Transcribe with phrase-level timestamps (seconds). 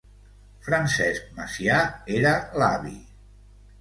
[0.69, 1.77] Francesc Macià
[2.21, 2.95] era l'Avi.